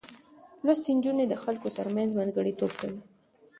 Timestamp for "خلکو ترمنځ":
1.43-2.09